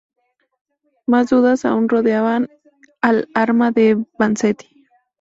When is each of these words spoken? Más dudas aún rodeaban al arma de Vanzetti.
Más 1.05 1.29
dudas 1.29 1.63
aún 1.63 1.87
rodeaban 1.87 2.49
al 3.01 3.29
arma 3.35 3.69
de 3.69 4.03
Vanzetti. 4.17 4.87